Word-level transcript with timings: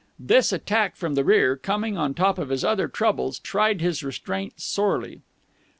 This 0.19 0.51
attack 0.51 0.95
from 0.95 1.13
the 1.13 1.23
rear, 1.23 1.55
coming 1.55 1.95
on 1.95 2.15
top 2.15 2.39
of 2.39 2.49
his 2.49 2.63
other 2.65 2.87
troubles, 2.87 3.37
tried 3.37 3.81
his 3.81 4.01
restraint 4.03 4.59
sorely. 4.59 5.21